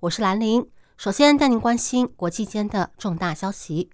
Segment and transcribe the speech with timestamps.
[0.00, 0.66] 我是兰玲。
[0.96, 3.90] 首先带您关心国际间的重大消息。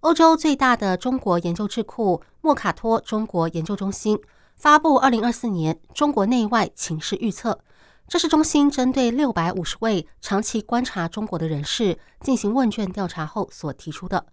[0.00, 4.18] 欧洲最大的中国研究智库莫卡托中国研究中心
[4.56, 7.60] 发布二零二四年中国内外情势预测。
[8.08, 14.26] 这是中心针对六百五十位长期观察中国的人士进行问卷调查后所提出的。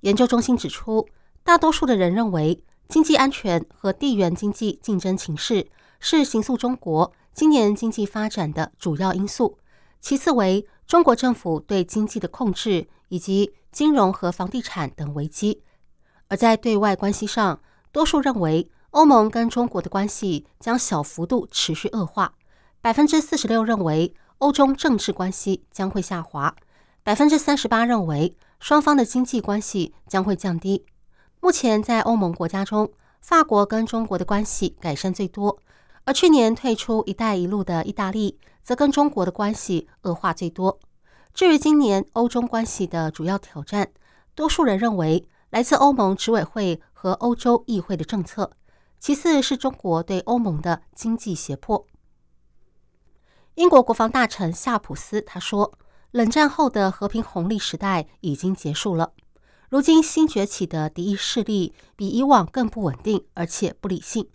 [0.00, 1.06] 研究中心指出，
[1.44, 9.58] 大多数的人认为，经济安全和地缘经济竞争情势是形塑中国今年经济发展的主要因素。
[10.02, 15.62] 其次为中国政府对经济的控制以及金融和房地产等危机。
[16.26, 17.60] 而在对外关系上，
[17.92, 22.34] 多数认为欧盟跟中国的关系将小幅度持续恶化。
[22.80, 26.52] 百分之四十六认为欧中政治关系将会下滑，
[27.04, 30.84] 百分之三十八认为双方的经济关系将会降低。
[31.40, 35.60] 目前在欧盟国家中，法国跟中国的关系改善最多，
[36.04, 40.78] 而去年退出“一带一路”的意大利则跟中国的关系恶化最多。
[41.34, 43.90] 至于今年欧中关系的主要挑战，
[44.34, 48.52] 多数人认为来自欧盟执委会和欧洲议会的政策，
[48.98, 51.86] 其次是中国对欧盟的经济胁迫。
[53.54, 55.72] 英国国防大臣夏普斯他说
[56.12, 59.12] ：“冷战后的和平红利时代已经结束了，
[59.68, 64.28] 如今新崛起的敌意势力比以往更不稳定，而且不理性。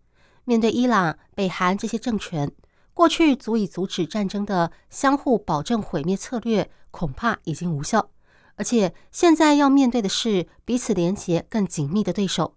[0.44, 2.52] 面对伊朗、北韩这些政权，
[2.98, 8.10] 过去足以阻止战争的相互保证毁灭策略恐怕已经无效，
[8.56, 12.56] 而且现在要面对的是彼此连结更紧密的对手。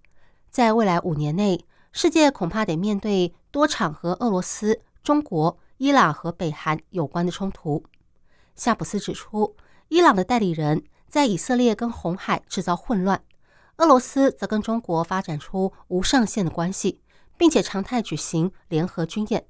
[0.50, 7.84] 在未来五年内，世界恐怕得面对多场和俄罗斯、中国。”伊朗和北韩有关的冲突，
[8.54, 9.56] 夏普斯指出，
[9.88, 13.22] 伊朗的代理人在以色列跟红海制造混乱，
[13.76, 17.00] 俄罗斯则跟中国发展出无上限的关系，
[17.36, 19.46] 并且常态举行联合军演。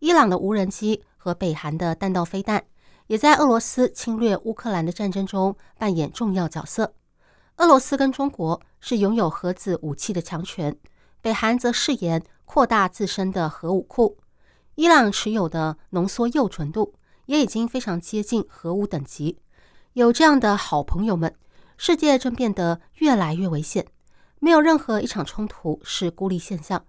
[0.00, 2.64] 伊朗的无人机和北韩的弹道飞弹
[3.06, 6.94] 也在俄罗斯侵略乌克兰的战争中扮演重要角色。
[7.56, 10.74] 俄罗斯跟中国是拥有核子武器的强权，
[11.20, 14.16] 北韩则誓言扩大自身的核武库。
[14.76, 16.94] 伊朗持有的浓缩铀纯度
[17.26, 19.38] 也已经非常接近核武等级。
[19.92, 21.34] 有这样的好朋友们，
[21.76, 23.86] 世界正变得越来越危险。
[24.38, 26.86] 没有任何一场冲突是孤立现象。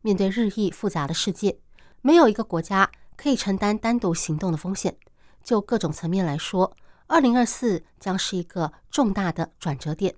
[0.00, 1.58] 面对日益复杂的世界，
[2.06, 4.94] 没有一个国家可以承担单独行动的风险。
[5.42, 6.76] 就各种层面来说，
[7.06, 10.14] 二零二四将是一个重大的转折点。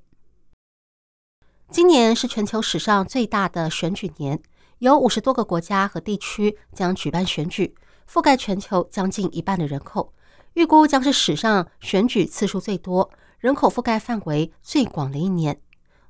[1.71, 4.43] 今年是全球史上最大的选举年。
[4.79, 7.77] 有五十多个国家和地区将举办选举，
[8.11, 10.13] 覆盖全球将近一半的人口，
[10.55, 13.09] 预估将是史上选举次数最多、
[13.39, 15.61] 人口覆盖范围最广的一年。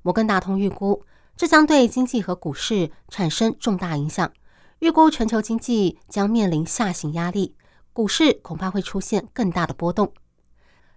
[0.00, 1.04] 摩根大通预估，
[1.36, 4.32] 这将对经济和股市产生重大影响，
[4.80, 7.54] 预估全球经济将面临下行压力，
[7.92, 10.12] 股市恐怕会出现更大的波动。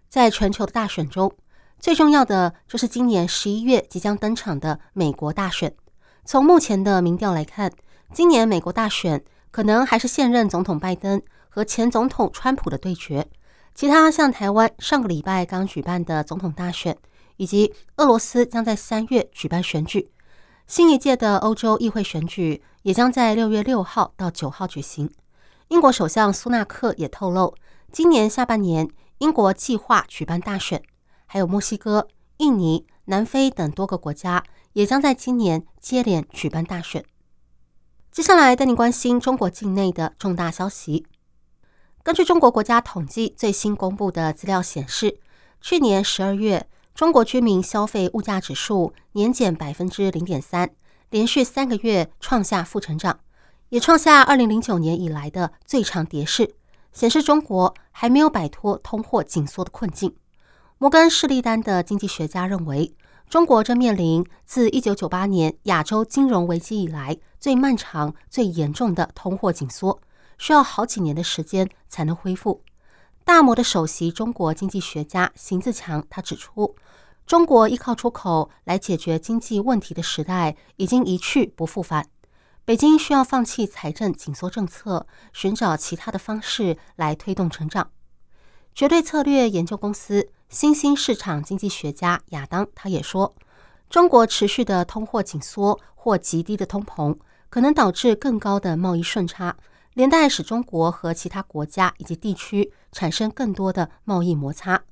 [0.09, 1.33] 在全球的大选中，
[1.79, 5.73] 最重要的就是今年十一月即将登场的美国大选。
[6.25, 7.71] 从目前的民调来看，
[8.13, 13.25] 今年美国大选可能还是现任总统拜登和前总统川普的对决。
[13.73, 16.97] 其他像台湾上个礼拜刚举办的总统大选，
[17.37, 20.11] 以及俄罗斯将在三月举办选举，
[20.69, 25.09] 新一届的欧洲议会选举也将在六月六号到九号举行。
[25.69, 27.55] 英国首相苏纳克也透露，
[27.91, 28.87] 今年下半年
[29.17, 30.83] 英国计划举办大选，
[31.25, 32.07] 还有墨西哥、
[32.37, 34.43] 印尼、南非等多个国家。
[34.73, 37.03] 也将在今年接连举办大选。
[38.11, 41.07] 接下来带你关心中国境内的重大消息。
[42.03, 45.19] 根据中国国家统计最新公布的资料显示，
[45.59, 46.69] 去年十二月，
[46.99, 50.69] 中国居民消费物价指数年减百分之零点三，
[51.09, 53.21] 连续三个月创下负成长，
[53.69, 56.55] 也创下二零零九年以来的最长跌势，
[56.91, 60.13] 显示中国还没有摆脱通货紧缩的困境。
[60.77, 62.93] 摩根士利丹的经济学家认为。
[63.29, 70.01] 中国正面临自一九九八年亚洲金融危机以来最漫长、最严重的通货紧缩，
[70.37, 72.61] 需要好几年的时间才能恢复。
[73.29, 76.75] 大摩的首席中国经济学家邢自强他指出，
[77.27, 82.07] 中国依靠出口来解决经济问题的时代已经一去不复返，
[82.65, 87.91] 北京需要放弃财政紧缩政策，寻找其他的方式来推动成长。
[88.73, 93.35] 绝对策略研究公司新兴市场经济学家亚当他也说，
[93.91, 97.15] 中国持续的通货紧缩或极低的通膨，
[97.51, 99.55] 可能导致更高的贸易顺差，
[99.93, 104.83] 连带使中国和其他国家以及地区产生更多的贸易摩擦。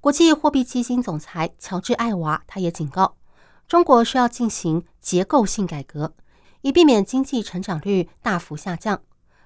[0.00, 3.16] 国际货币基金总裁乔治艾娃他也警告，
[3.68, 6.14] 中国需要进行结构性改革，
[6.60, 9.00] 以避免经济成长率大幅下降。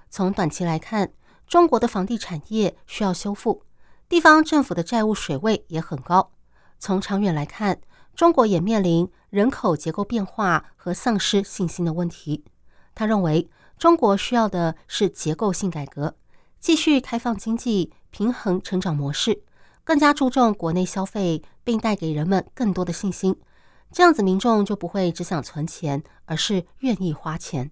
[0.09, 1.13] 从短期来看，
[1.47, 3.63] 中国的房地产业需要修复，
[4.09, 6.33] 地方政府的债务水位也很高。
[6.79, 7.81] 从长远来看，
[8.15, 12.45] 中国也面临人口结构变化和丧失信心的问题。
[12.95, 13.49] 他认为，
[13.79, 16.17] 中国需要的是结构性改革，
[16.61, 19.43] 继续开放经济，平衡成长模式，
[19.85, 23.37] 更加注重国内消费，并带给人们更多的信心。
[23.93, 27.71] 这样子，民众就不会只想存钱，而是愿意花钱。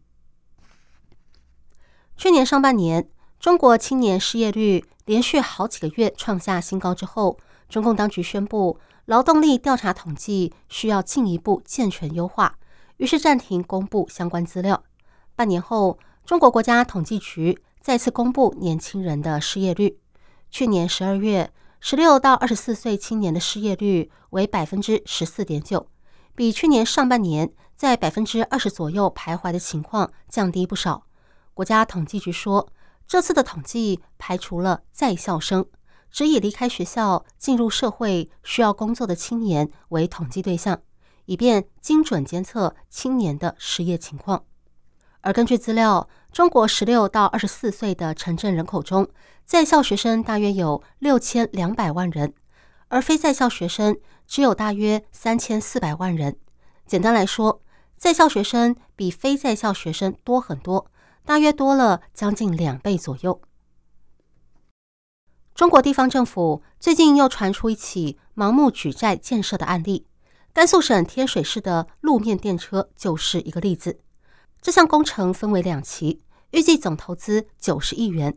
[2.16, 3.08] 去年上半年。
[3.40, 12.56] 中国青年失业率连续好几个月创下新高之后，中共当局宣布劳动力调查统计需要进一步健全优化，
[12.96, 14.82] 于是暂停公布相关资料。
[15.36, 19.98] 半年后，中国国家统计局再次公布年轻人的失业率。
[20.50, 25.88] 去年十二月，十六到二十四岁青年的失业率为百分之十四点九，
[26.34, 31.04] 比去年上半年在百分之二十左右徘徊的情况降低不少。
[31.52, 32.68] 国家统计局说。
[33.06, 35.66] 这次的统计排除了在校生，
[36.10, 40.80] 只以离开学校进入社会需要工作的青年为统计对象，
[41.26, 44.44] 以便精准监测青年的失业情况。
[45.24, 49.08] 而根据资料，中国十六到二十四岁的城镇人口中，
[49.46, 52.34] 在校学生大约有六千两百万人，
[52.88, 56.36] 而非在校学生只有大约三千四百万人。
[56.86, 57.62] 简单来说，
[57.96, 60.90] 在校学生比非在校学生多很多。
[61.24, 63.40] 大约多了将近两倍左右。
[65.54, 70.06] 中国地方政府最近又传出一起盲目举债建设的案例，
[70.52, 74.00] 甘肃省天水市的路面电车就是一个例子。
[74.64, 76.22] 这项工程分为两期，
[76.52, 78.34] 预计总投资九十亿元。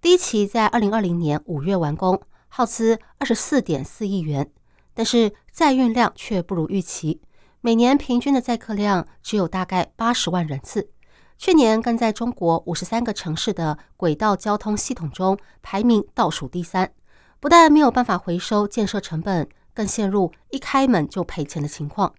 [0.00, 4.48] 第一期在二零二零年五月完工，耗资二十四点四亿元，
[4.94, 7.20] 但是载运量却不如预期，
[7.60, 10.90] 每年平均的载客量只有大概八十万人次。
[11.38, 16.92] 去年更在中国五十三个城市的轨道交通系统中排名倒数第三，
[17.40, 22.14] 不但没有办法回收建设成本，更陷入一开门就赔钱的情况。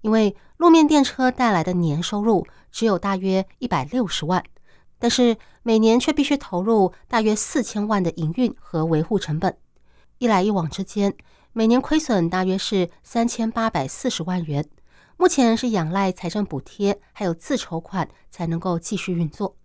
[0.00, 4.42] 因为路面电车带来的年收入只有大约一百六十万，
[4.98, 9.56] 但是每年却必须投入大约四千万的营运和维护成本，
[10.18, 11.14] 一来一往之间，
[11.52, 14.64] 每年亏损大约是三千八百四十万元。
[15.16, 19.56] 目前是仰赖财政补贴，还有自筹款才能够继续运作。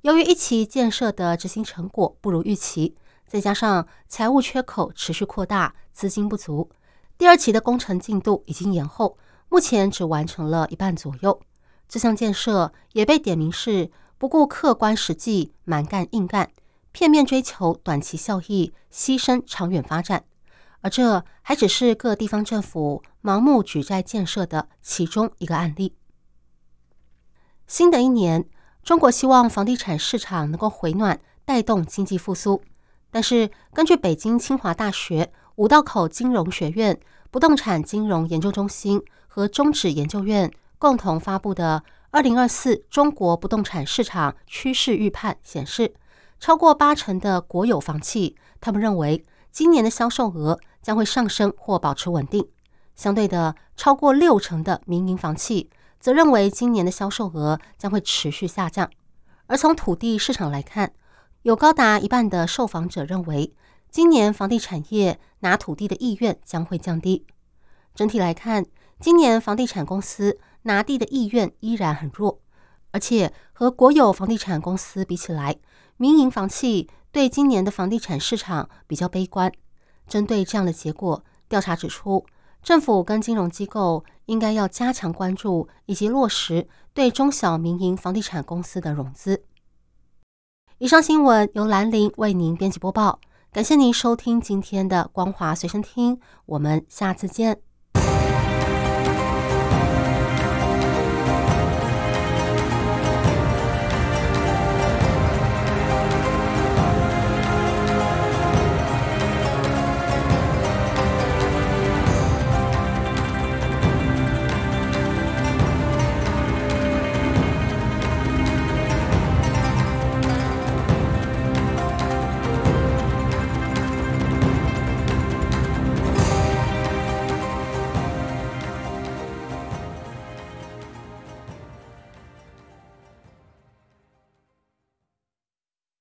[0.00, 2.96] 由于一期建设的执行成果不如预期，
[3.26, 6.70] 再加上财务缺口持续扩大，资金不足，
[7.18, 9.18] 第二期的工程进度已经延后，
[9.50, 11.38] 目前只完成了一半左右。
[11.86, 16.50] 这项建设也被点名是不顾客观实际、蛮干硬干、
[16.92, 20.24] 片面追求短期效益、牺牲长远发展。
[20.82, 25.94] 而这还只是各地方政府盲目举债建设的其中一个案例。
[27.66, 28.48] 新的一年，
[28.82, 32.62] 中国希望房地产市场能够回暖，带动经济复苏。
[33.10, 36.98] 但是，根据北京清华大学五道口金融学院
[37.30, 45.94] 不动产金融研究中心和中指研究院共同发布的《二零二四中国不动产市场趋势预判》显示，
[46.38, 50.58] 超过八成的国有房企，他们认为今年的销售额。
[50.82, 52.48] 将会上升或保持稳定。
[52.96, 55.68] 相对的，超过六成的民营房企
[55.98, 58.90] 则认为今年的销售额将会持续下降。
[59.46, 60.94] 而从土地市场来看，
[61.42, 63.52] 有高达一半的受访者认为，
[63.90, 67.26] 今年房地产业拿土地的意愿将会降低。
[67.94, 68.64] 整体来看，
[69.00, 72.38] 今年房地产公司拿地的意愿依然很弱，
[72.90, 75.56] 而且和国有房地产公司比起来，
[75.96, 79.50] 民营房企对今年的房地产市场比较悲观。
[80.06, 82.26] 针对这样的结果，调查指出，
[82.62, 89.44] 政府跟金融机构应该要加强关注以及落实对中小民营房地产公司的融资。
[90.76, 93.18] 以上新闻由兰陵为您编辑播报，
[93.50, 97.62] 感谢您收听今天的光华随身听，我们下次见。